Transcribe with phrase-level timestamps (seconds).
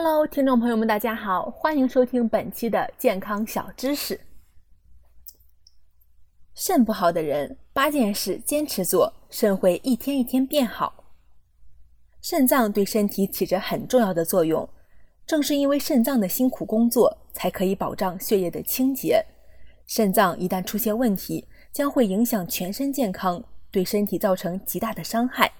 [0.00, 4.20] Hello，听众朋友们，大家好，欢迎收听本期的健康小知识。
[6.54, 11.02] 肾不好的人，八件事坚持做，肾会一天一天变好。
[12.22, 14.68] 肾脏对身体起着很重要的作用，
[15.26, 19.20] 正是因为肾脏的辛苦工作，才可以保障血液的清洁。
[19.88, 23.42] 肾脏一旦出现问题，将会影响全身健康，
[23.72, 25.52] 对身体造成极大的伤害。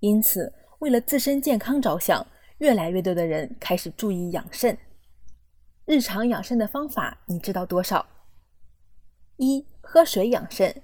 [0.00, 2.26] 因此，为了自身健康着想，
[2.58, 4.76] 越来越多的人开始注意养肾。
[5.84, 8.04] 日常养肾的方法，你知道多少？
[9.36, 10.82] 一、喝水养肾。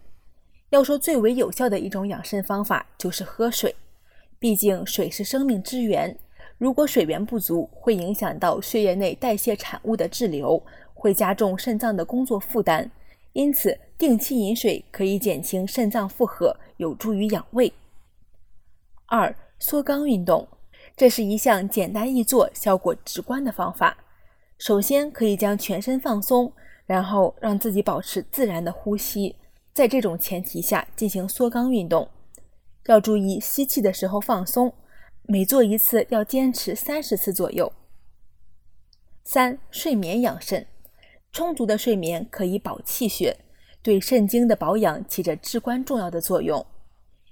[0.70, 3.74] 要说最为有效的一种养肾方法，就是喝水。
[4.38, 6.16] 毕竟水是生命之源，
[6.58, 12.90] 如果水源不足，会影响到血液内代谢产物的滞留，会加重肾脏的工作负担。
[13.32, 17.72] 因此，定期饮水可以减轻肾脏负荷，有助于养胃。
[19.06, 20.46] 二、缩肛运动。
[20.96, 23.98] 这是一项简单易做、效果直观的方法。
[24.58, 26.52] 首先，可以将全身放松，
[26.86, 29.34] 然后让自己保持自然的呼吸。
[29.72, 32.08] 在这种前提下进行缩肛运动，
[32.86, 34.72] 要注意吸气的时候放松。
[35.22, 37.72] 每做一次要坚持三十次左右。
[39.24, 40.64] 三、睡眠养肾。
[41.32, 43.36] 充足的睡眠可以保气血，
[43.82, 46.64] 对肾经的保养起着至关重要的作用。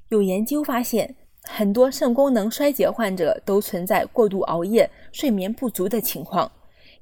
[0.08, 1.14] 有研究发现。
[1.45, 6.51] 很多肾功能衰竭患者都存在过度熬夜、睡眠不足的情况，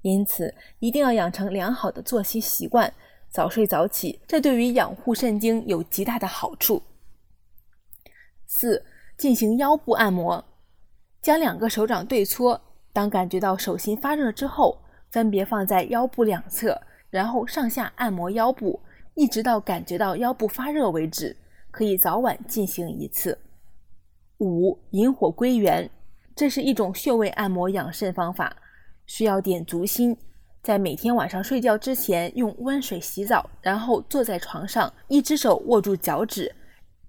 [0.02, 2.92] 因此一定要养成良好的作息习惯，
[3.30, 6.82] 早睡早起，这对于养护肾经有极大的好处。
[8.46, 8.84] 四、
[9.16, 10.44] 进行腰部按摩，
[11.22, 12.60] 将两个手掌对搓，
[12.92, 14.80] 当感觉到手心发热之后，
[15.10, 16.80] 分别放在腰部两侧，
[17.10, 18.80] 然后上下按摩腰部，
[19.14, 21.36] 一直到感觉到腰部发热为止，
[21.70, 23.38] 可以早晚进行一次。
[24.40, 25.88] 五引火归元，
[26.34, 28.56] 这是一种穴位按摩养肾方法，
[29.06, 30.16] 需要点足心，
[30.62, 36.54] 在每天晚上睡觉之前用温水洗澡，然后坐在床上，一只手握住脚趾，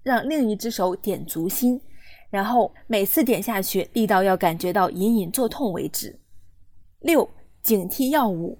[0.02, 1.80] 让另一只手点足心，
[2.28, 6.18] 然后每次点下去力道要感觉到隐隐作痛为止。
[7.00, 7.28] 六
[7.62, 8.58] 警惕药物，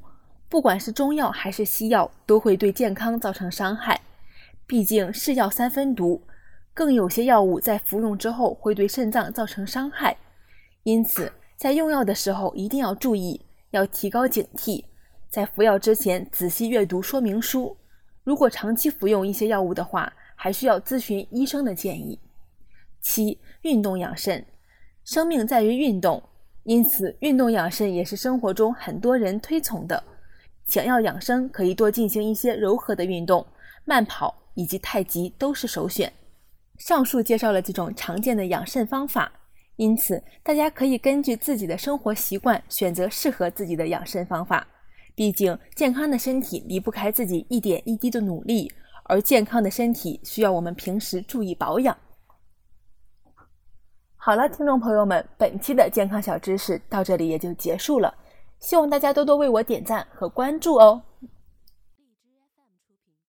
[0.49, 4.01] 不管是中药还是西药，都会对健康造成伤害，
[4.67, 6.23] 毕竟是药三分毒。
[6.75, 10.17] 更有些药物在服用之后会对肾脏造成伤害，
[10.85, 13.41] 因此在用药的时候一定要注意，
[13.71, 14.85] 要提高警惕，
[15.29, 17.77] 在服药之前仔细阅读说明书。
[18.25, 22.19] 如果长期服用一些药物的话，还需要咨询医生的建议。
[23.01, 24.45] 七、运动养肾，
[25.05, 26.23] 生命在于运动，
[26.65, 30.03] 因此运动养肾也是生活中很多人推崇的。
[30.67, 33.45] 想要养生，可以多进行一些柔和的运动，
[33.85, 36.11] 慢跑以及太极都是首选。
[36.79, 39.31] 上述介绍了几种常见的养肾方法，
[39.77, 44.67] 因此大家可以根据自己的生活习惯选择适合自己的养肾方法。
[45.15, 48.73] 毕竟健康的身体离不开自己一点一滴的努力，
[49.05, 51.97] 而健康的身体需要我们平时注意保养。
[54.17, 58.15] 好了，听众朋友们，本期的健康小知识到这里也就结束了，
[58.59, 61.03] 希望大家多多为我点赞和关注哦。